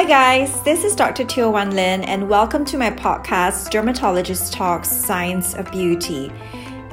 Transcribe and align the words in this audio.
Hi, 0.00 0.06
guys. 0.06 0.62
This 0.62 0.82
is 0.82 0.96
Dr. 0.96 1.24
Teo 1.26 1.50
Wan 1.50 1.72
Lin, 1.72 2.04
and 2.04 2.30
welcome 2.30 2.64
to 2.64 2.78
my 2.78 2.90
podcast, 2.90 3.68
Dermatologist 3.68 4.50
Talks 4.50 4.88
Science 4.88 5.52
of 5.52 5.70
Beauty. 5.70 6.32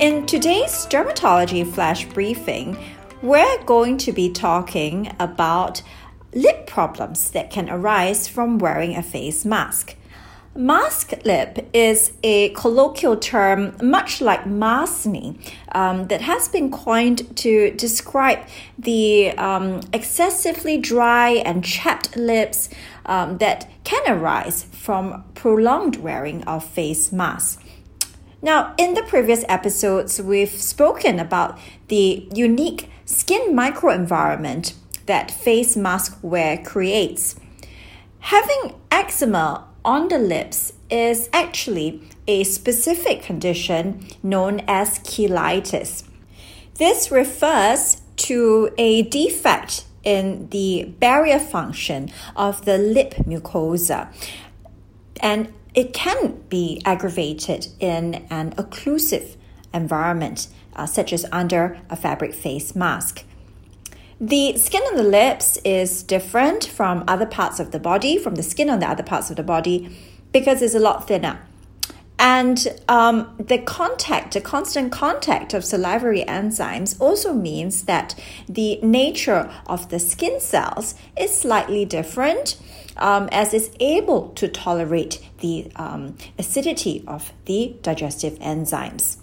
In 0.01 0.25
today's 0.25 0.85
dermatology 0.87 1.65
flash 1.65 2.03
briefing, 2.09 2.77
we're 3.21 3.63
going 3.63 3.97
to 3.99 4.11
be 4.11 4.29
talking 4.29 5.09
about 5.21 5.81
lip 6.33 6.67
problems 6.67 7.31
that 7.31 7.49
can 7.49 7.69
arise 7.69 8.27
from 8.27 8.59
wearing 8.59 8.97
a 8.97 9.01
face 9.01 9.45
mask. 9.45 9.95
Mask 10.57 11.13
lip 11.23 11.69
is 11.71 12.13
a 12.23 12.49
colloquial 12.49 13.15
term, 13.15 13.75
much 13.79 14.21
like 14.21 14.45
maskne, 14.45 15.37
um, 15.73 16.07
that 16.07 16.21
has 16.21 16.47
been 16.47 16.71
coined 16.71 17.37
to 17.37 17.69
describe 17.75 18.39
the 18.75 19.33
um, 19.37 19.81
excessively 19.93 20.79
dry 20.79 21.29
and 21.29 21.63
chapped 21.63 22.17
lips 22.17 22.69
um, 23.05 23.37
that 23.37 23.69
can 23.83 24.01
arise 24.11 24.63
from 24.63 25.25
prolonged 25.35 25.97
wearing 25.97 26.43
of 26.45 26.63
face 26.63 27.11
masks. 27.11 27.63
Now, 28.41 28.73
in 28.79 28.95
the 28.95 29.03
previous 29.03 29.45
episodes, 29.47 30.19
we've 30.19 30.49
spoken 30.49 31.19
about 31.19 31.59
the 31.87 32.27
unique 32.33 32.89
skin 33.05 33.55
microenvironment 33.55 34.73
that 35.05 35.29
face 35.29 35.77
mask 35.77 36.17
wear 36.23 36.57
creates. 36.57 37.35
Having 38.21 38.73
eczema 38.89 39.66
on 39.87 40.09
the 40.09 40.19
lips 40.19 40.73
is 40.91 41.29
actually 41.31 42.01
a 42.27 42.43
specific 42.43 43.23
condition 43.23 44.05
known 44.21 44.61
as 44.67 44.99
cheilitis. 44.99 46.03
This 46.75 47.09
refers 47.09 48.01
to 48.17 48.69
a 48.77 49.03
defect 49.03 49.85
in 50.03 50.49
the 50.49 50.93
barrier 50.99 51.39
function 51.39 52.11
of 52.35 52.65
the 52.65 52.77
lip 52.77 53.13
mucosa, 53.25 54.13
and 55.21 55.53
it 55.73 55.93
can 55.93 56.41
be 56.49 56.81
aggravated 56.83 57.67
in 57.79 58.27
an 58.29 58.51
occlusive 58.55 59.37
environment, 59.73 60.47
uh, 60.75 60.85
such 60.85 61.13
as 61.13 61.25
under 61.31 61.79
a 61.89 61.95
fabric 61.95 62.33
face 62.33 62.75
mask. 62.75 63.23
The 64.19 64.57
skin 64.57 64.81
on 64.81 64.95
the 64.95 65.03
lips 65.03 65.57
is 65.63 66.01
different 66.01 66.65
from 66.65 67.03
other 67.07 67.27
parts 67.27 67.59
of 67.59 67.69
the 67.69 67.79
body, 67.79 68.17
from 68.17 68.33
the 68.33 68.41
skin 68.41 68.67
on 68.67 68.79
the 68.79 68.89
other 68.89 69.03
parts 69.03 69.29
of 69.29 69.35
the 69.35 69.43
body, 69.43 69.95
because 70.31 70.63
it's 70.63 70.73
a 70.73 70.79
lot 70.79 71.07
thinner. 71.07 71.39
And 72.17 72.67
um, 72.89 73.35
the 73.37 73.59
contact, 73.59 74.33
the 74.33 74.41
constant 74.41 74.91
contact 74.91 75.53
of 75.53 75.63
salivary 75.63 76.23
enzymes 76.27 76.99
also 76.99 77.31
means 77.31 77.83
that 77.83 78.15
the 78.49 78.79
nature 78.81 79.51
of 79.67 79.89
the 79.89 79.99
skin 79.99 80.39
cells 80.39 80.95
is 81.15 81.39
slightly 81.39 81.85
different 81.85 82.59
um, 82.97 83.29
as 83.31 83.53
it's 83.53 83.69
able 83.79 84.29
to 84.29 84.47
tolerate 84.47 85.19
the 85.41 85.71
um, 85.75 86.17
acidity 86.39 87.03
of 87.07 87.33
the 87.45 87.75
digestive 87.83 88.39
enzymes. 88.39 89.17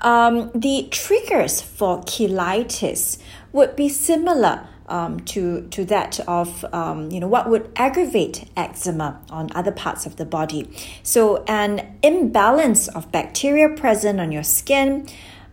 Um, 0.00 0.50
the 0.54 0.88
triggers 0.90 1.60
for 1.60 2.00
cheilitis 2.04 3.18
would 3.52 3.76
be 3.76 3.88
similar 3.88 4.66
um, 4.90 5.20
to, 5.20 5.62
to 5.68 5.84
that 5.86 6.20
of 6.20 6.64
um, 6.74 7.10
you 7.10 7.20
know 7.20 7.28
what 7.28 7.48
would 7.48 7.70
aggravate 7.76 8.50
eczema 8.56 9.20
on 9.30 9.50
other 9.54 9.72
parts 9.72 10.04
of 10.04 10.16
the 10.16 10.24
body. 10.24 10.68
So 11.02 11.44
an 11.44 11.96
imbalance 12.02 12.88
of 12.88 13.10
bacteria 13.12 13.68
present 13.68 14.20
on 14.20 14.32
your 14.32 14.42
skin, 14.42 15.08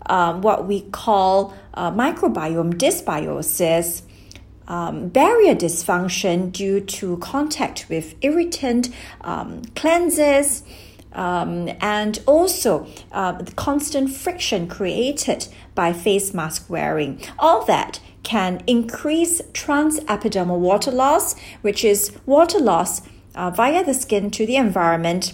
um, 0.07 0.41
what 0.41 0.67
we 0.67 0.81
call 0.81 1.53
uh, 1.75 1.91
microbiome 1.91 2.73
dysbiosis, 2.73 4.01
um, 4.67 5.07
barrier 5.09 5.55
dysfunction 5.55 6.51
due 6.51 6.81
to 6.81 7.17
contact 7.17 7.87
with 7.89 8.15
irritant 8.21 8.89
um, 9.21 9.61
cleanses, 9.75 10.63
um, 11.17 11.69
and 11.81 12.21
also 12.25 12.87
uh, 13.11 13.33
the 13.33 13.51
constant 13.53 14.11
friction 14.11 14.67
created 14.67 15.47
by 15.75 15.91
face 15.91 16.33
mask 16.33 16.69
wearing. 16.69 17.19
All 17.37 17.65
that 17.65 17.99
can 18.23 18.61
increase 18.67 19.41
transepidermal 19.53 20.59
water 20.59 20.91
loss, 20.91 21.37
which 21.61 21.83
is 21.83 22.11
water 22.25 22.59
loss 22.59 23.01
uh, 23.35 23.49
via 23.51 23.83
the 23.83 23.93
skin 23.93 24.31
to 24.31 24.45
the 24.45 24.55
environment. 24.55 25.33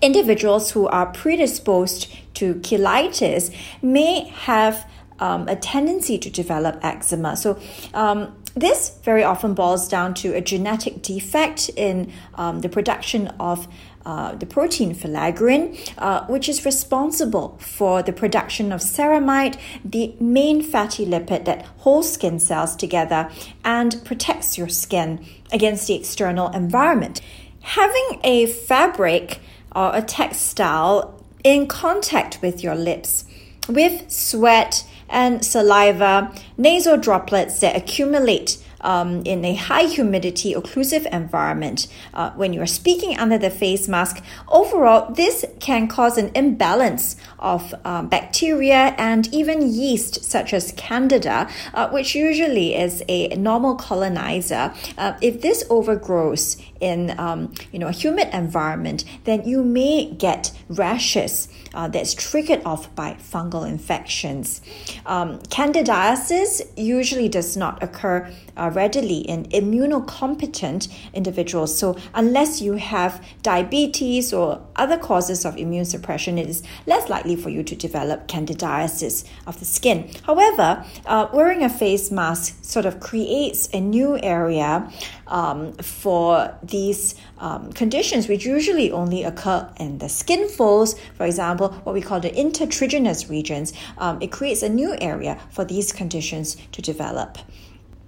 Individuals 0.00 0.70
who 0.70 0.86
are 0.88 1.06
predisposed 1.06 2.12
to 2.34 2.54
cheilitis 2.56 3.54
may 3.82 4.28
have 4.28 4.88
um, 5.20 5.46
a 5.48 5.56
tendency 5.56 6.18
to 6.18 6.30
develop 6.30 6.78
eczema. 6.84 7.36
So, 7.36 7.58
um, 7.92 8.34
this 8.56 8.98
very 9.02 9.24
often 9.24 9.54
boils 9.54 9.88
down 9.88 10.14
to 10.14 10.32
a 10.32 10.40
genetic 10.40 11.02
defect 11.02 11.70
in 11.70 12.12
um, 12.34 12.60
the 12.60 12.68
production 12.68 13.28
of 13.40 13.66
uh, 14.06 14.34
the 14.34 14.46
protein 14.46 14.94
filaggrin, 14.94 15.78
uh, 15.98 16.26
which 16.26 16.48
is 16.48 16.64
responsible 16.64 17.56
for 17.58 18.02
the 18.02 18.12
production 18.12 18.72
of 18.72 18.80
ceramide, 18.80 19.58
the 19.84 20.14
main 20.20 20.62
fatty 20.62 21.06
lipid 21.06 21.44
that 21.44 21.64
holds 21.78 22.12
skin 22.12 22.38
cells 22.38 22.76
together 22.76 23.30
and 23.64 24.02
protects 24.04 24.58
your 24.58 24.68
skin 24.68 25.24
against 25.52 25.86
the 25.86 25.94
external 25.94 26.48
environment. 26.50 27.20
Having 27.60 28.20
a 28.22 28.46
fabric 28.46 29.40
or 29.74 29.90
a 29.94 30.02
textile 30.02 31.20
in 31.42 31.66
contact 31.66 32.40
with 32.42 32.62
your 32.62 32.74
lips 32.74 33.24
with 33.68 34.10
sweat 34.10 34.86
and 35.08 35.44
saliva, 35.44 36.32
nasal 36.56 36.96
droplets 36.96 37.60
that 37.60 37.76
accumulate 37.76 38.58
um, 38.84 39.22
in 39.24 39.44
a 39.44 39.54
high 39.54 39.84
humidity 39.84 40.54
occlusive 40.54 41.06
environment 41.12 41.88
uh, 42.12 42.30
when 42.32 42.52
you 42.52 42.60
are 42.60 42.66
speaking 42.66 43.18
under 43.18 43.38
the 43.38 43.50
face 43.50 43.88
mask. 43.88 44.22
Overall, 44.48 45.12
this 45.12 45.44
can 45.58 45.88
cause 45.88 46.16
an 46.18 46.30
imbalance 46.34 47.16
of 47.38 47.74
um, 47.84 48.08
bacteria 48.08 48.94
and 48.98 49.32
even 49.34 49.72
yeast, 49.72 50.22
such 50.22 50.52
as 50.52 50.72
Candida, 50.76 51.48
uh, 51.72 51.88
which 51.90 52.14
usually 52.14 52.74
is 52.74 53.02
a 53.08 53.28
normal 53.36 53.74
colonizer. 53.74 54.72
Uh, 54.96 55.14
if 55.20 55.40
this 55.40 55.64
overgrows 55.70 56.56
in 56.80 57.18
um, 57.18 57.52
you 57.72 57.78
know 57.78 57.88
a 57.88 57.92
humid 57.92 58.28
environment, 58.32 59.04
then 59.24 59.42
you 59.48 59.64
may 59.64 60.10
get 60.10 60.52
rashes 60.68 61.48
uh, 61.72 61.88
that's 61.88 62.14
triggered 62.14 62.62
off 62.64 62.94
by 62.94 63.14
fungal 63.14 63.66
infections. 63.68 64.60
Um, 65.06 65.40
candidiasis 65.40 66.62
usually 66.76 67.28
does 67.28 67.56
not 67.56 67.82
occur 67.82 68.30
uh, 68.56 68.70
readily 68.74 69.18
in 69.18 69.44
immunocompetent 69.46 70.92
individuals. 71.12 71.76
So, 71.76 71.96
unless 72.14 72.60
you 72.60 72.74
have 72.74 73.24
diabetes 73.42 74.32
or 74.32 74.60
other 74.76 74.98
causes 74.98 75.44
of 75.44 75.56
immune 75.56 75.84
suppression, 75.84 76.38
it 76.38 76.48
is 76.48 76.62
less 76.86 77.08
likely 77.08 77.36
for 77.36 77.50
you 77.50 77.62
to 77.62 77.74
develop 77.74 78.28
candidiasis 78.28 79.24
of 79.46 79.58
the 79.58 79.64
skin. 79.64 80.10
However, 80.24 80.84
uh, 81.06 81.28
wearing 81.32 81.62
a 81.62 81.68
face 81.68 82.10
mask 82.10 82.64
sort 82.64 82.86
of 82.86 83.00
creates 83.00 83.68
a 83.72 83.80
new 83.80 84.18
area 84.22 84.90
um, 85.26 85.72
for 85.74 86.56
these 86.62 87.14
um, 87.38 87.72
conditions, 87.72 88.28
which 88.28 88.44
usually 88.44 88.90
only 88.90 89.22
occur 89.22 89.70
in 89.78 89.98
the 89.98 90.08
skin 90.08 90.48
folds, 90.48 90.94
for 91.16 91.24
example, 91.26 91.68
what 91.84 91.94
we 91.94 92.00
call 92.00 92.20
the 92.20 92.30
intertriginous 92.30 93.28
regions. 93.28 93.72
Um, 93.98 94.20
it 94.20 94.30
creates 94.32 94.62
a 94.62 94.68
new 94.68 94.96
area 95.00 95.38
for 95.50 95.64
these 95.64 95.92
conditions 95.92 96.56
to 96.72 96.82
develop. 96.82 97.38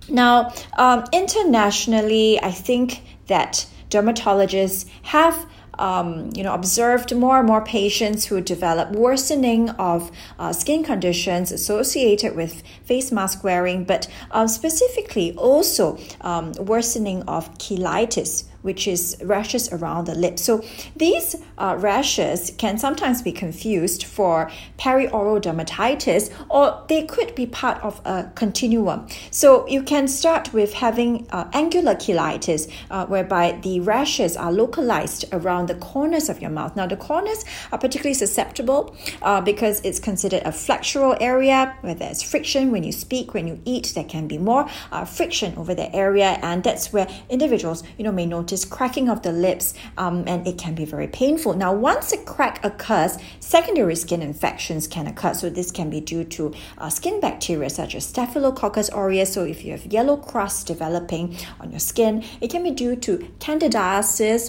Now, 0.08 0.52
um, 0.76 1.04
internationally, 1.12 2.40
I 2.42 2.50
think 2.50 3.02
that 3.26 3.66
dermatologists 3.90 4.86
have 5.02 5.46
um, 5.78 6.30
you 6.34 6.42
know, 6.42 6.54
observed 6.54 7.14
more 7.14 7.38
and 7.38 7.46
more 7.46 7.62
patients 7.62 8.26
who 8.26 8.40
develop 8.40 8.92
worsening 8.92 9.70
of 9.70 10.10
uh, 10.38 10.52
skin 10.52 10.82
conditions 10.82 11.52
associated 11.52 12.34
with 12.34 12.62
face 12.84 13.12
mask 13.12 13.44
wearing, 13.44 13.84
but 13.84 14.08
uh, 14.30 14.46
specifically 14.46 15.34
also 15.36 15.98
um, 16.22 16.52
worsening 16.52 17.22
of 17.24 17.52
cheilitis, 17.58 18.44
which 18.66 18.86
is 18.86 19.16
rashes 19.22 19.72
around 19.72 20.06
the 20.06 20.14
lips. 20.14 20.42
So 20.42 20.62
these 20.96 21.36
uh, 21.56 21.76
rashes 21.78 22.52
can 22.58 22.76
sometimes 22.78 23.22
be 23.22 23.32
confused 23.32 24.02
for 24.04 24.50
perioral 24.78 25.40
dermatitis, 25.40 26.24
or 26.50 26.84
they 26.88 27.02
could 27.06 27.34
be 27.34 27.46
part 27.46 27.78
of 27.82 28.00
a 28.04 28.30
continuum. 28.34 29.06
So 29.30 29.66
you 29.68 29.82
can 29.82 30.08
start 30.08 30.52
with 30.52 30.74
having 30.74 31.26
uh, 31.30 31.48
angular 31.52 31.94
cheilitis, 31.94 32.70
uh, 32.90 33.06
whereby 33.06 33.58
the 33.62 33.80
rashes 33.80 34.36
are 34.36 34.52
localized 34.52 35.24
around 35.32 35.68
the 35.68 35.76
corners 35.76 36.28
of 36.28 36.42
your 36.42 36.50
mouth. 36.50 36.74
Now 36.76 36.86
the 36.86 36.96
corners 36.96 37.44
are 37.70 37.78
particularly 37.78 38.14
susceptible 38.14 38.96
uh, 39.22 39.40
because 39.40 39.80
it's 39.84 40.00
considered 40.00 40.42
a 40.42 40.50
flexural 40.50 41.16
area 41.20 41.76
where 41.82 41.94
there's 41.94 42.22
friction 42.22 42.72
when 42.72 42.82
you 42.82 42.92
speak, 42.92 43.32
when 43.32 43.46
you 43.46 43.60
eat. 43.64 43.92
There 43.94 44.04
can 44.04 44.26
be 44.26 44.38
more 44.38 44.68
uh, 44.90 45.04
friction 45.04 45.54
over 45.56 45.74
the 45.74 45.94
area, 45.94 46.38
and 46.42 46.64
that's 46.64 46.92
where 46.92 47.06
individuals, 47.30 47.84
you 47.96 48.04
know, 48.04 48.12
may 48.12 48.26
notice 48.26 48.55
is 48.56 48.64
cracking 48.76 49.06
of 49.14 49.18
the 49.26 49.32
lips, 49.32 49.66
um, 50.02 50.16
and 50.32 50.40
it 50.50 50.56
can 50.64 50.74
be 50.74 50.86
very 50.96 51.08
painful. 51.22 51.52
Now, 51.64 51.72
once 51.92 52.06
a 52.18 52.20
crack 52.32 52.56
occurs, 52.70 53.12
secondary 53.54 53.96
skin 54.04 54.22
infections 54.32 54.82
can 54.94 55.06
occur. 55.12 55.34
So 55.34 55.46
this 55.50 55.70
can 55.78 55.88
be 55.96 56.00
due 56.12 56.24
to 56.36 56.42
uh, 56.78 56.88
skin 56.98 57.16
bacteria 57.20 57.70
such 57.70 57.92
as 57.98 58.02
Staphylococcus 58.12 58.88
aureus. 58.98 59.30
So 59.36 59.44
if 59.44 59.58
you 59.64 59.70
have 59.76 59.84
yellow 59.98 60.16
crust 60.30 60.66
developing 60.66 61.24
on 61.60 61.70
your 61.70 61.84
skin, 61.92 62.24
it 62.40 62.48
can 62.50 62.62
be 62.62 62.72
due 62.84 62.96
to 63.06 63.12
candidiasis, 63.44 64.42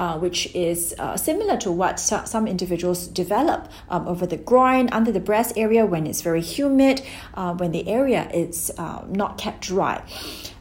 uh, 0.00 0.18
which 0.24 0.40
is 0.54 0.94
uh, 0.98 1.16
similar 1.16 1.56
to 1.64 1.70
what 1.72 1.98
some 2.34 2.46
individuals 2.46 3.00
develop 3.22 3.60
um, 3.88 4.06
over 4.12 4.26
the 4.26 4.36
groin, 4.50 4.88
under 4.92 5.12
the 5.12 5.24
breast 5.30 5.50
area 5.56 5.82
when 5.86 6.06
it's 6.06 6.22
very 6.30 6.42
humid, 6.42 6.96
uh, 7.34 7.52
when 7.54 7.70
the 7.72 7.84
area 7.88 8.22
is 8.32 8.70
uh, 8.76 9.02
not 9.08 9.38
kept 9.38 9.60
dry. 9.62 9.96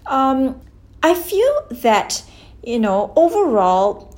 Um, 0.05 0.61
I 1.03 1.13
feel 1.13 1.53
that, 1.83 2.23
you 2.65 2.79
know, 2.79 3.13
overall, 3.15 4.13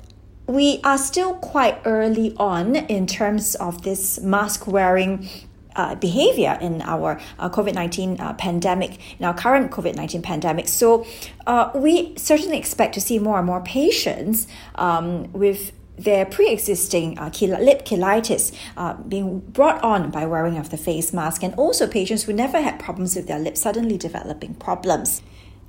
we 0.48 0.80
are 0.84 0.98
still 0.98 1.36
quite 1.36 1.80
early 1.86 2.34
on 2.38 2.76
in 2.76 3.06
terms 3.06 3.56
of 3.56 3.84
this 3.84 4.20
mask 4.22 4.66
wearing 4.66 5.28
uh, 5.76 5.94
behavior 5.96 6.58
in 6.60 6.82
our 6.82 7.20
uh, 7.38 7.50
COVID 7.50 7.74
19 7.76 8.20
uh, 8.20 8.34
pandemic, 8.34 9.00
in 9.20 9.26
our 9.26 9.34
current 9.34 9.70
COVID 9.70 9.96
19 9.96 10.22
pandemic. 10.22 10.68
So, 10.68 11.06
uh, 11.46 11.70
we 11.76 12.16
certainly 12.18 12.58
expect 12.58 12.94
to 12.96 13.02
see 13.02 13.20
more 13.20 13.38
and 13.38 13.46
more 13.46 13.62
patients 13.62 14.48
um, 14.76 15.32
with 15.34 15.74
their 15.98 16.26
pre-existing 16.26 17.18
uh, 17.18 17.32
lip 17.42 17.84
cheilitis 17.86 18.56
uh, 18.78 18.94
being 18.94 19.40
brought 19.40 19.84
on 19.84 20.12
by 20.12 20.26
wearing 20.26 20.58
of 20.58 20.70
the 20.70 20.78
face 20.78 21.12
mask 21.12 21.44
and 21.44 21.54
also 21.56 21.88
patients 21.88 22.24
who 22.24 22.34
never 22.34 22.62
had 22.62 22.80
problems 22.80 23.16
with 23.16 23.28
their 23.28 23.40
lips 23.40 23.62
suddenly 23.62 23.98
developing 23.98 24.54
problems. 24.56 25.22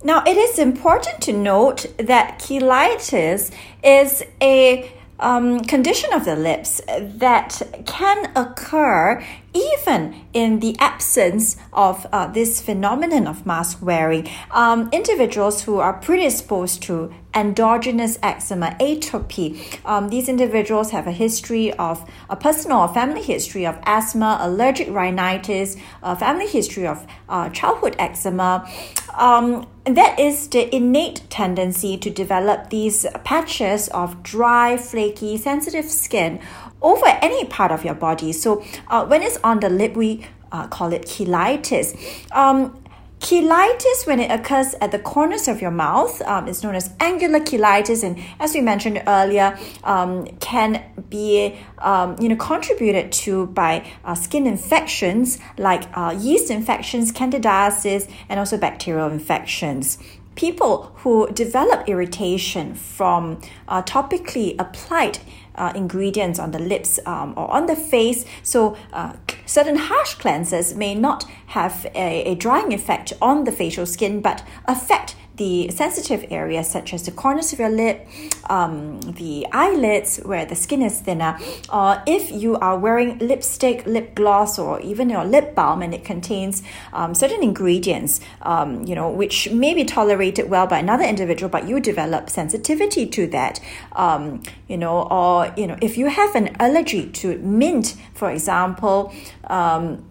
Now, 0.02 0.22
it 0.24 0.36
is 0.36 0.60
important 0.60 1.20
to 1.22 1.32
note 1.32 1.86
that 1.98 2.38
cheilitis 2.38 3.50
is 3.82 4.22
a 4.40 4.92
um, 5.18 5.60
condition 5.64 6.12
of 6.12 6.24
the 6.24 6.36
lips 6.36 6.80
that 7.00 7.60
can 7.84 8.30
occur 8.36 9.24
even 9.54 10.24
in 10.32 10.60
the 10.60 10.76
absence 10.78 11.56
of 11.72 12.06
uh, 12.12 12.26
this 12.26 12.60
phenomenon 12.60 13.26
of 13.26 13.46
mask 13.46 13.78
wearing, 13.80 14.28
um, 14.50 14.88
individuals 14.92 15.62
who 15.62 15.78
are 15.78 15.94
predisposed 15.94 16.82
to 16.82 17.12
endogenous 17.34 18.18
eczema, 18.22 18.76
atopy, 18.80 19.78
um, 19.84 20.08
these 20.08 20.28
individuals 20.28 20.90
have 20.90 21.06
a 21.06 21.12
history 21.12 21.72
of 21.74 22.08
a 22.28 22.36
personal 22.36 22.80
or 22.80 22.88
family 22.88 23.22
history 23.22 23.64
of 23.66 23.78
asthma, 23.84 24.38
allergic 24.40 24.88
rhinitis, 24.88 25.76
a 26.02 26.16
family 26.16 26.46
history 26.46 26.86
of 26.86 27.06
uh, 27.28 27.48
childhood 27.50 27.94
eczema. 27.98 28.68
Um, 29.16 29.66
and 29.86 29.96
that 29.96 30.20
is 30.20 30.48
the 30.48 30.74
innate 30.74 31.22
tendency 31.30 31.96
to 31.96 32.10
develop 32.10 32.70
these 32.70 33.06
patches 33.24 33.88
of 33.88 34.22
dry, 34.22 34.76
flaky, 34.76 35.36
sensitive 35.38 35.86
skin 35.86 36.40
over 36.82 37.06
any 37.06 37.44
part 37.46 37.72
of 37.72 37.84
your 37.84 37.94
body. 37.94 38.32
So 38.32 38.64
uh, 38.88 39.06
when 39.06 39.22
it's 39.22 39.38
on 39.42 39.60
the 39.60 39.70
lip, 39.70 39.94
we 39.96 40.26
uh, 40.52 40.66
call 40.69 40.92
it 40.92 41.02
cheilitis. 41.02 41.96
Um, 42.32 42.82
Cheilitis, 43.20 44.06
when 44.06 44.20
it 44.20 44.30
occurs 44.30 44.75
at 44.80 44.92
the 44.92 44.98
corners 44.98 45.48
of 45.48 45.60
your 45.60 45.72
mouth, 45.72 46.22
um, 46.22 46.46
is 46.46 46.62
known 46.62 46.76
as 46.76 46.94
angular 47.00 47.40
cheilitis, 47.40 48.04
and 48.04 48.16
as 48.38 48.54
we 48.54 48.60
mentioned 48.60 49.02
earlier, 49.08 49.58
um, 49.82 50.26
can 50.38 50.84
be 51.10 51.58
um, 51.78 52.16
you 52.20 52.28
know 52.28 52.36
contributed 52.36 53.10
to 53.10 53.46
by 53.46 53.84
uh, 54.04 54.14
skin 54.14 54.46
infections 54.46 55.40
like 55.58 55.84
uh, 55.94 56.16
yeast 56.16 56.48
infections, 56.48 57.10
candidiasis, 57.10 58.08
and 58.28 58.38
also 58.38 58.56
bacterial 58.56 59.08
infections 59.10 59.98
people 60.36 60.92
who 60.98 61.28
develop 61.32 61.88
irritation 61.88 62.72
from 62.72 63.40
uh, 63.66 63.82
topically 63.82 64.54
applied 64.60 65.19
uh, 65.58 65.72
ingredients 65.75 66.38
on 66.38 66.52
the 66.52 66.58
lips 66.58 66.99
um, 67.06 67.34
or 67.37 67.50
on 67.50 67.66
the 67.66 67.76
face. 67.76 68.25
So, 68.43 68.76
uh, 68.93 69.14
certain 69.46 69.76
harsh 69.76 70.16
cleansers 70.16 70.76
may 70.76 70.94
not 70.94 71.25
have 71.49 71.87
a, 71.94 72.22
a 72.22 72.34
drying 72.34 72.72
effect 72.72 73.12
on 73.20 73.44
the 73.44 73.52
facial 73.52 73.87
skin 73.87 74.20
but 74.20 74.43
affect 74.66 75.16
the 75.38 75.70
sensitive 75.70 76.26
areas 76.31 76.69
such 76.69 76.93
as 76.93 77.05
the 77.05 77.11
corners 77.11 77.52
of 77.52 77.58
your 77.58 77.70
lip, 77.70 78.06
um, 78.50 79.00
the 79.00 79.46
eyelids 79.52 80.19
where 80.19 80.44
the 80.44 80.55
skin 80.55 80.82
is 80.82 81.00
thinner, 81.00 81.38
or 81.73 82.02
if 82.06 82.31
you 82.31 82.56
are 82.56 82.79
wearing 82.79 83.19
lipstick, 83.19 83.87
lip 83.87 84.14
gloss, 84.14 84.58
or 84.58 84.81
even 84.81 85.08
your 85.08 85.25
lip 85.25 85.55
balm 85.55 85.81
and 85.81 85.94
it 85.94 86.05
contains 86.05 86.62
um, 86.93 87.14
certain 87.14 87.43
ingredients, 87.43 88.20
um, 88.43 88.85
you 88.85 88.94
know, 88.94 89.08
which 89.08 89.50
may 89.50 89.75
be 89.75 89.85
tolerated 89.85 90.50
well 90.50 90.67
by 90.67 90.79
another 90.79 91.05
individual, 91.05 91.49
but 91.49 91.67
you 91.67 91.81
develop 91.81 92.29
sensitivity 92.29 93.06
to 93.06 93.26
that, 93.29 93.61
um, 93.93 94.43
you 94.69 94.76
know, 94.76 95.02
or, 95.02 95.52
you 95.56 95.67
know, 95.67 95.79
if 95.81 95.96
you 95.96 96.06
have 96.06 96.35
an 96.35 96.55
allergy 96.61 97.08
to 97.11 97.38
mint, 97.38 97.94
for 98.14 98.31
example, 98.31 99.12
um, 99.44 100.05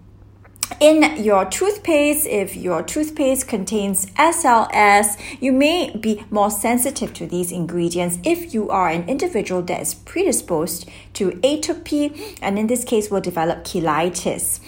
in 0.80 1.24
your 1.24 1.46
toothpaste, 1.46 2.28
if 2.28 2.56
your 2.56 2.84
toothpaste 2.84 3.48
contains 3.48 4.06
SLS, 4.18 5.18
you 5.42 5.52
may 5.52 5.96
be 5.96 6.24
more 6.30 6.52
sensitive 6.52 7.14
to 7.16 7.26
these 7.26 7.52
ingredients 7.52 8.20
if 8.24 8.54
you 8.54 8.70
are 8.70 8.90
an 8.90 9.08
individual 9.10 9.62
that 9.64 9.82
is 9.82 9.96
predisposed 9.96 10.88
to 11.14 11.32
atopy, 11.32 12.38
and 12.42 12.60
in 12.60 12.68
this 12.68 12.84
case, 12.84 13.10
will 13.10 13.22
develop 13.22 13.64
cheilitis. 13.64 14.60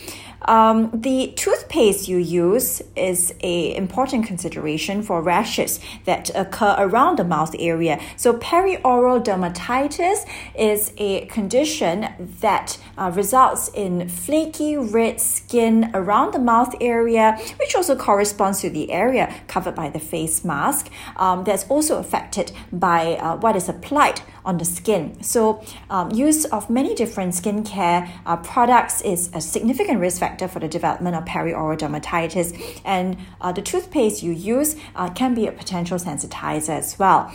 Um, 0.44 0.90
the 0.94 1.34
toothpaste 1.36 2.08
you 2.08 2.18
use 2.18 2.82
is 2.96 3.34
a 3.42 3.76
important 3.76 4.26
consideration 4.26 5.04
for 5.04 5.22
rashes 5.22 5.80
that 6.06 6.30
occur 6.36 6.76
around 6.78 7.18
the 7.18 7.24
mouth 7.24 7.56
area. 7.60 8.00
So 8.16 8.34
perioral 8.38 9.24
dermatitis 9.24 10.26
is 10.58 10.94
a 10.98 11.26
condition 11.26 12.08
that 12.42 12.78
uh, 12.98 13.12
results 13.14 13.70
in 13.74 14.08
flaky 14.08 14.78
red 14.78 15.20
skin 15.20 15.92
around 15.94 16.34
the 16.34 16.40
mouth 16.40 16.74
area, 16.82 17.38
which 17.58 17.76
also 17.76 17.96
corresponds 17.96 18.62
to 18.62 18.70
the 18.70 18.92
area 18.92 19.34
covered 19.48 19.76
by 19.76 19.90
the 19.90 20.00
face 20.00 20.44
mask. 20.44 20.90
Um, 21.18 21.44
that's 21.44 21.66
also 21.70 21.98
affected 21.98 22.52
by 22.72 23.16
uh, 23.16 23.38
what 23.38 23.56
is 23.56 23.70
applied 23.70 24.22
on 24.46 24.58
the 24.58 24.66
skin. 24.66 25.22
So, 25.24 25.64
um, 25.90 26.12
use 26.12 26.46
of 26.46 26.70
many 26.70 26.96
different 26.96 27.34
skincare 27.34 28.10
uh, 28.26 28.38
products 28.38 29.02
is 29.02 29.30
a 29.34 29.42
significant 29.42 30.00
risk 30.00 30.20
factor 30.20 30.48
for 30.48 30.60
the 30.60 30.68
development 30.68 31.16
of 31.16 31.26
perioral 31.26 31.78
dermatitis, 31.78 32.82
and 32.86 33.18
uh, 33.42 33.52
the 33.52 33.62
toothpaste 33.62 34.24
you 34.24 34.32
use 34.32 34.76
uh, 34.96 35.10
can 35.10 35.34
be 35.34 35.48
a 35.48 35.52
potential 35.52 35.98
sensitizer 35.98 36.70
as 36.70 36.98
well. 36.98 37.32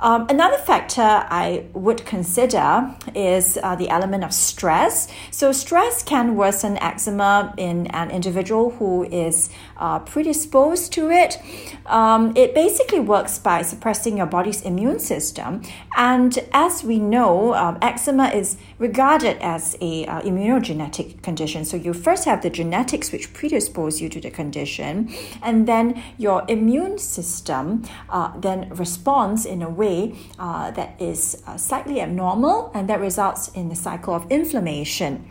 Um, 0.00 0.26
another 0.28 0.58
factor 0.58 1.02
I 1.02 1.64
would 1.72 2.06
consider 2.06 2.94
is 3.16 3.58
uh, 3.60 3.74
the 3.74 3.88
element 3.88 4.22
of 4.22 4.32
stress. 4.32 5.08
So, 5.32 5.50
stress 5.50 6.04
can 6.04 6.36
worsen 6.36 6.76
eczema 6.78 7.52
in 7.56 7.88
an 7.88 8.10
individual 8.10 8.70
who 8.70 9.04
is 9.04 9.50
uh, 9.76 9.98
predisposed 10.00 10.92
to 10.92 11.10
it. 11.10 11.38
Um, 11.86 12.32
it 12.36 12.54
basically 12.54 13.00
works 13.00 13.38
by 13.38 13.62
suppressing 13.62 14.16
your 14.18 14.26
body's 14.26 14.62
immune 14.62 15.00
system. 15.00 15.62
And 15.96 16.38
as 16.52 16.84
we 16.84 17.00
know, 17.00 17.54
um, 17.54 17.78
eczema 17.82 18.28
is 18.28 18.56
regarded 18.78 19.38
as 19.40 19.76
a 19.80 20.06
uh, 20.06 20.20
immunogenetic 20.20 21.22
condition. 21.22 21.64
So, 21.64 21.76
you 21.76 21.92
first 21.92 22.24
have 22.24 22.42
the 22.42 22.50
genetics 22.50 23.10
which 23.10 23.32
predispose 23.32 24.00
you 24.00 24.08
to 24.10 24.20
the 24.20 24.30
condition, 24.30 25.12
and 25.42 25.66
then 25.66 26.00
your 26.18 26.44
immune 26.46 26.98
system 26.98 27.82
uh, 28.10 28.38
then 28.38 28.68
responds 28.70 29.44
in 29.44 29.60
a 29.60 29.68
way 29.68 29.87
way 29.88 30.14
uh, 30.38 30.70
that 30.72 31.00
is 31.00 31.42
uh, 31.46 31.56
slightly 31.56 32.00
abnormal 32.00 32.70
and 32.74 32.88
that 32.88 33.00
results 33.00 33.48
in 33.48 33.70
a 33.70 33.76
cycle 33.76 34.14
of 34.14 34.30
inflammation. 34.30 35.24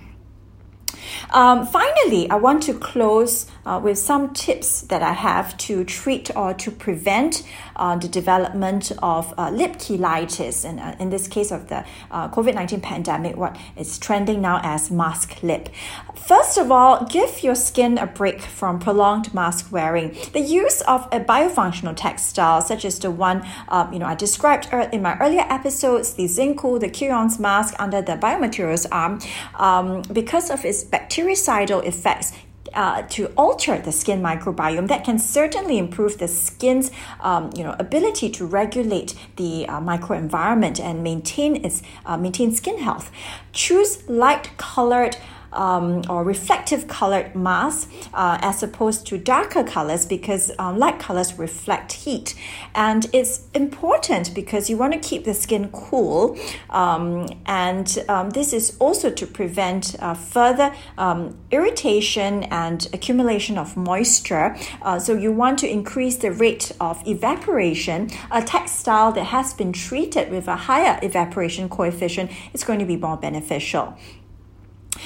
Um, 1.32 1.66
finally, 1.66 2.30
I 2.30 2.36
want 2.36 2.64
to 2.64 2.74
close 2.74 3.48
uh, 3.66 3.80
with 3.84 3.98
some 3.98 4.34
tips 4.34 4.82
that 4.82 5.04
I 5.04 5.14
have 5.14 5.58
to 5.58 5.84
treat 5.84 6.36
or 6.36 6.54
to 6.54 6.72
prevent 6.72 7.44
uh, 7.76 7.96
the 7.98 8.08
development 8.08 8.92
of 9.04 9.34
uh, 9.38 9.50
lip 9.52 9.74
cheilitis, 9.74 10.66
and 10.66 10.80
uh, 10.80 10.96
in 11.00 11.10
this 11.10 11.28
case 11.28 11.52
of 11.52 11.68
the 11.68 11.86
uh, 12.12 12.30
COVID 12.30 12.56
19 12.56 12.82
pandemic, 12.82 13.36
what 13.36 13.58
is 13.76 13.98
trending 14.00 14.42
now 14.42 14.60
as 14.64 14.90
mask 14.90 15.44
lip. 15.44 15.70
First 16.16 16.58
of 16.58 16.72
all, 16.72 17.06
give 17.06 17.44
your 17.44 17.56
skin 17.56 17.98
a 17.98 18.08
break 18.08 18.42
from 18.42 18.80
prolonged 18.80 19.34
mask 19.34 19.72
wearing. 19.72 20.16
The 20.34 20.42
use 20.42 20.82
of 20.82 21.08
a 21.12 21.20
biofunctional 21.20 21.96
textile, 21.96 22.62
such 22.62 22.84
as 22.86 23.00
the 23.00 23.12
one 23.12 23.46
um, 23.70 23.94
you 23.94 24.00
know 24.00 24.08
I 24.08 24.16
described 24.16 24.70
in 24.92 25.02
my 25.02 25.18
earlier 25.20 25.46
episodes, 25.50 26.14
the 26.14 26.26
Zinco, 26.26 26.80
the 26.80 26.90
Kuyon's 26.90 27.40
mask 27.40 27.76
under 27.80 28.02
the 28.02 28.14
biomaterials 28.14 28.86
arm, 28.92 29.20
um, 29.56 30.02
because 30.14 30.50
of 30.50 30.66
its 30.66 30.84
bactericidal 30.98 31.84
effects, 31.86 32.34
uh, 32.74 33.01
to 33.04 33.27
alter 33.38 33.80
the 33.80 33.92
skin 33.92 34.22
microbiome 34.22 34.88
that 34.88 35.04
can 35.04 35.18
certainly 35.18 35.77
improve 35.77 36.18
the 36.18 36.27
skin's 36.27 36.92
um, 37.22 37.50
you 37.56 37.63
know 37.63 37.75
ability 37.80 38.30
to 38.30 38.46
regulate 38.46 39.16
the 39.38 39.66
uh, 39.68 39.80
microenvironment 39.80 40.80
and 40.80 41.04
maintain 41.04 41.66
its 41.66 41.82
uh, 42.06 42.18
maintain 42.18 42.51
skin 42.54 42.80
health. 42.80 43.12
Choose 43.54 44.08
light 44.10 44.56
colored 44.58 45.18
um, 45.54 46.04
or 46.10 46.24
reflective 46.24 46.88
colored 46.88 47.36
masks 47.36 47.88
uh, 48.13 48.38
as 48.42 48.63
opposed 48.63 49.06
to 49.08 49.18
darker 49.18 49.63
colors 49.63 50.06
because 50.06 50.51
um, 50.60 50.77
light 50.77 51.00
colors 51.00 51.38
reflect 51.38 51.94
heat. 51.94 52.36
And 52.75 53.08
it's 53.13 53.48
important 53.54 54.34
because 54.34 54.70
you 54.70 54.77
want 54.77 54.94
to 54.94 55.00
keep 55.00 55.25
the 55.25 55.34
skin 55.34 55.70
cool. 55.72 56.38
Um, 56.70 57.27
and 57.46 58.04
um, 58.08 58.32
this 58.32 58.54
is 58.54 58.77
also 58.80 59.10
to 59.12 59.25
prevent 59.25 59.96
uh, 60.00 60.13
further 60.13 60.74
um, 60.98 61.38
irritation 61.51 62.44
and 62.44 62.88
accumulation 62.94 63.58
of 63.58 63.75
moisture. 63.77 64.56
Uh, 64.82 65.00
so 65.00 65.13
you 65.13 65.32
want 65.32 65.60
to 65.60 65.70
increase 65.70 66.18
the 66.18 66.32
rate 66.32 66.72
of 66.80 67.06
evaporation. 67.08 68.10
A 68.32 68.42
textile 68.42 69.12
that 69.13 69.25
has 69.25 69.54
been 69.54 69.74
treated 69.74 70.30
with 70.32 70.48
a 70.48 70.56
higher 70.56 71.00
evaporation 71.01 71.70
coefficient 71.70 72.32
is 72.54 72.63
going 72.63 72.80
to 72.80 72.86
be 72.86 72.98
more 72.98 73.18
beneficial 73.18 73.98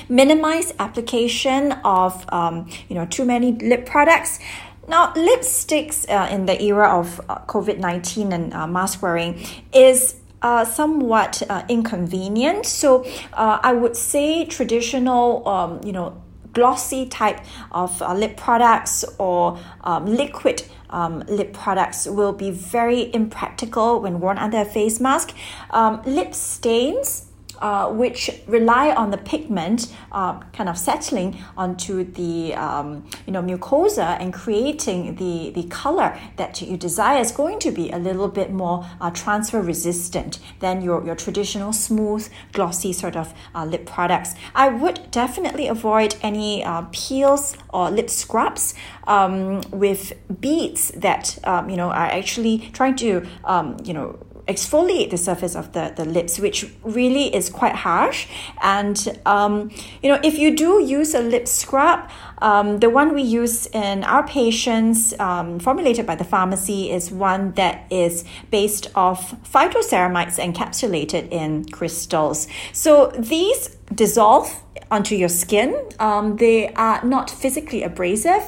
minimize 0.10 0.74
application 0.80 1.72
of 1.84 2.26
um, 2.34 2.70
you 2.90 2.96
know 2.96 3.06
too 3.06 3.26
many 3.26 3.54
lip 3.54 3.86
products 3.86 4.40
now 4.88 5.14
lipsticks 5.14 6.10
uh, 6.10 6.28
in 6.34 6.46
the 6.46 6.62
era 6.62 6.88
of 7.00 7.22
uh, 7.30 7.40
covid-19 7.46 8.34
and 8.34 8.54
uh, 8.54 8.68
mask 8.68 9.02
wearing 9.02 9.40
is 9.74 10.16
uh, 10.42 10.66
somewhat 10.66 11.42
uh, 11.50 11.64
inconvenient 11.70 12.66
so 12.66 13.04
uh, 13.34 13.60
i 13.64 13.72
would 13.74 13.96
say 13.96 14.46
traditional 14.46 15.48
um, 15.48 15.80
you 15.84 15.92
know 15.92 16.22
glossy 16.54 17.06
type 17.06 17.40
of 17.72 18.02
uh, 18.02 18.14
lip 18.14 18.36
products 18.38 19.06
or 19.18 19.58
um, 19.84 20.06
liquid 20.06 20.64
um, 20.90 21.24
lip 21.28 21.54
products 21.54 22.06
will 22.06 22.34
be 22.34 22.52
very 22.52 23.14
impractical 23.14 24.02
when 24.02 24.20
worn 24.20 24.38
under 24.38 24.60
a 24.60 24.66
face 24.66 25.00
mask. 25.00 25.34
Um, 25.70 26.02
lip 26.06 26.36
stains 26.36 27.31
uh, 27.62 27.90
which 27.90 28.30
rely 28.48 28.92
on 28.92 29.12
the 29.12 29.18
pigment 29.18 29.94
uh, 30.12 30.40
kind 30.52 30.68
of 30.68 30.78
settling 30.78 31.38
onto 31.56 32.04
the 32.04 32.54
um, 32.56 33.06
you 33.26 33.34
know 33.34 33.42
mucosa 33.42 34.20
and 34.20 34.34
creating 34.34 35.16
the, 35.16 35.52
the 35.52 35.68
color 35.70 36.18
that 36.38 36.62
you 36.62 36.78
desire 36.78 37.20
is 37.20 37.32
going 37.32 37.60
to 37.60 37.72
be 37.72 37.90
a 37.92 37.98
little 37.98 38.28
bit 38.28 38.52
more 38.52 38.86
uh, 39.00 39.10
transfer 39.12 39.62
resistant 39.62 40.40
than 40.60 40.82
your, 40.82 41.06
your 41.06 41.16
traditional 41.16 41.72
smooth 41.72 42.28
glossy 42.54 42.92
sort 42.92 43.16
of 43.16 43.34
uh, 43.56 43.66
lip 43.66 43.86
products. 43.86 44.36
I 44.56 44.70
would 44.70 45.12
definitely 45.12 45.68
avoid 45.68 46.16
any 46.22 46.64
uh, 46.64 46.84
peels 46.92 47.56
or 47.74 47.90
lip 47.92 48.10
scrubs 48.10 48.74
um, 49.06 49.62
with 49.72 50.14
beads 50.40 50.90
that 50.96 51.38
um, 51.44 51.70
you 51.70 51.78
know 51.78 51.90
are 51.90 52.06
actually 52.06 52.70
trying 52.74 52.96
to 52.98 53.26
um, 53.44 53.78
you 53.84 53.94
know 53.94 54.18
exfoliate 54.48 55.10
the 55.10 55.18
surface 55.18 55.56
of 55.56 55.74
the, 55.74 55.94
the 55.96 56.06
lips, 56.06 56.40
which 56.40 56.72
really 56.84 57.34
is 57.34 57.50
quite 57.50 57.76
harsh. 57.76 58.28
And, 58.62 59.20
um, 59.26 59.72
you 60.02 60.10
know, 60.10 60.20
if 60.24 60.38
you 60.38 60.56
do 60.56 60.84
use 60.84 61.14
a 61.14 61.22
lip 61.22 61.48
scrub, 61.48 62.10
um, 62.42 62.80
the 62.80 62.90
one 62.90 63.14
we 63.14 63.22
use 63.22 63.68
in 63.68 64.04
our 64.04 64.28
patients, 64.28 65.18
um, 65.20 65.60
formulated 65.60 66.06
by 66.06 66.16
the 66.16 66.24
pharmacy, 66.24 66.92
is 66.92 67.12
one 67.12 67.52
that 67.54 67.86
is 67.92 68.24
based 68.50 68.90
off 68.96 69.36
phytoceramides 69.44 70.38
encapsulated 70.40 71.32
in 71.32 71.66
crystals. 71.66 72.48
So 72.74 73.12
these 73.18 73.78
dissolve 73.94 74.64
onto 74.90 75.16
your 75.16 75.30
skin. 75.30 75.90
Um, 76.00 76.38
they 76.38 76.74
are 76.74 77.04
not 77.04 77.30
physically 77.30 77.84
abrasive. 77.84 78.44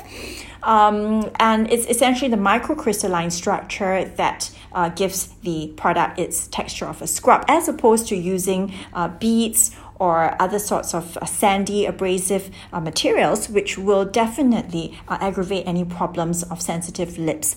Um, 0.64 1.30
and 1.40 1.72
it's 1.72 1.86
essentially 1.88 2.32
the 2.32 2.38
microcrystalline 2.38 3.32
structure 3.32 4.06
that 4.06 4.50
uh, 4.72 4.90
gives 4.90 5.28
the 5.44 5.74
product 5.76 6.20
its 6.20 6.48
texture 6.48 6.86
of 6.86 7.02
a 7.02 7.08
scrub, 7.08 7.44
as 7.48 7.68
opposed 7.68 8.08
to 8.08 8.16
using 8.16 8.74
uh, 8.94 9.10
beads 9.10 9.76
or 10.04 10.36
other 10.42 10.60
sorts 10.60 10.94
of 10.94 11.18
uh, 11.18 11.26
sandy 11.26 11.86
abrasive 11.86 12.52
uh, 12.74 12.80
materials, 12.82 13.48
which 13.48 13.78
will 13.78 14.04
definitely 14.04 15.00
uh, 15.08 15.18
aggravate 15.22 15.66
any 15.66 15.86
problems 15.86 16.44
of 16.52 16.62
sensitive 16.62 17.18
lips. 17.18 17.56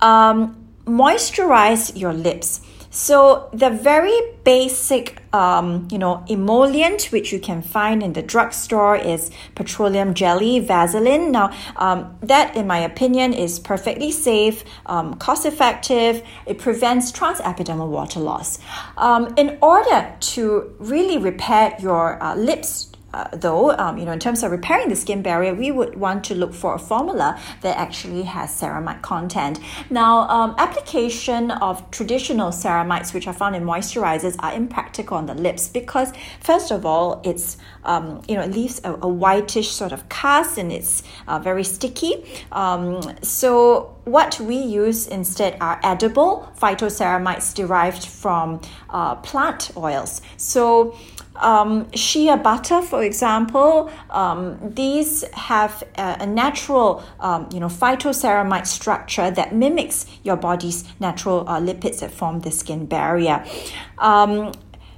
Um, 0.00 0.68
moisturize 0.86 1.98
your 1.98 2.12
lips. 2.12 2.60
So 2.90 3.48
the 3.52 3.70
very 3.70 4.18
basic, 4.42 5.22
um, 5.32 5.86
you 5.92 5.98
know, 5.98 6.24
emollient 6.28 7.04
which 7.12 7.32
you 7.32 7.38
can 7.38 7.62
find 7.62 8.02
in 8.02 8.14
the 8.14 8.22
drugstore 8.22 8.96
is 8.96 9.30
petroleum 9.54 10.12
jelly, 10.12 10.58
Vaseline. 10.58 11.30
Now, 11.30 11.52
um, 11.76 12.18
that, 12.20 12.56
in 12.56 12.66
my 12.66 12.78
opinion, 12.78 13.32
is 13.32 13.60
perfectly 13.60 14.10
safe, 14.10 14.64
um, 14.86 15.14
cost 15.14 15.46
effective. 15.46 16.22
It 16.46 16.58
prevents 16.58 17.12
transepidermal 17.12 17.88
water 17.88 18.18
loss. 18.18 18.58
Um, 18.96 19.34
in 19.36 19.56
order 19.62 20.16
to 20.20 20.74
really 20.80 21.16
repair 21.16 21.76
your 21.78 22.20
uh, 22.20 22.34
lips 22.34 22.89
uh, 23.12 23.28
though, 23.32 23.70
um, 23.72 23.98
you 23.98 24.04
know, 24.04 24.12
in 24.12 24.20
terms 24.20 24.42
of 24.42 24.50
repairing 24.50 24.88
the 24.88 24.96
skin 24.96 25.22
barrier, 25.22 25.54
we 25.54 25.70
would 25.70 25.96
want 25.96 26.24
to 26.24 26.34
look 26.34 26.54
for 26.54 26.74
a 26.74 26.78
formula 26.78 27.40
that 27.62 27.76
actually 27.76 28.22
has 28.22 28.50
ceramide 28.50 29.02
content. 29.02 29.58
Now, 29.90 30.28
um, 30.28 30.54
application 30.58 31.50
of 31.50 31.90
traditional 31.90 32.50
ceramides, 32.50 33.12
which 33.12 33.26
are 33.26 33.32
found 33.32 33.56
in 33.56 33.64
moisturizers, 33.64 34.36
are 34.40 34.52
impractical 34.52 35.16
on 35.16 35.26
the 35.26 35.34
lips 35.34 35.68
because, 35.68 36.12
first 36.40 36.70
of 36.70 36.86
all, 36.86 37.20
it's 37.24 37.56
um, 37.84 38.22
you 38.28 38.34
know, 38.34 38.42
it 38.42 38.50
leaves 38.50 38.80
a, 38.84 38.92
a, 38.92 39.08
whitish 39.08 39.70
sort 39.70 39.92
of 39.92 40.08
cast 40.08 40.58
and 40.58 40.70
it's 40.70 41.02
uh, 41.26 41.38
very 41.38 41.64
sticky. 41.64 42.24
Um, 42.52 43.00
so 43.22 43.96
what 44.10 44.40
we 44.40 44.56
use 44.56 45.06
instead 45.06 45.56
are 45.60 45.80
edible 45.82 46.52
phytoceramides 46.60 47.54
derived 47.54 48.06
from 48.06 48.60
uh, 48.90 49.14
plant 49.16 49.70
oils. 49.76 50.20
So 50.36 50.96
um, 51.36 51.90
shea 51.92 52.36
butter, 52.36 52.82
for 52.82 53.02
example, 53.02 53.90
um, 54.10 54.58
these 54.74 55.22
have 55.32 55.82
a, 55.96 56.18
a 56.20 56.26
natural, 56.26 57.02
um, 57.20 57.48
you 57.52 57.60
know, 57.60 57.68
phytoceramide 57.68 58.66
structure 58.66 59.30
that 59.30 59.54
mimics 59.54 60.06
your 60.22 60.36
body's 60.36 60.84
natural 61.00 61.48
uh, 61.48 61.60
lipids 61.60 62.00
that 62.00 62.10
form 62.10 62.40
the 62.40 62.50
skin 62.50 62.86
barrier. 62.86 63.44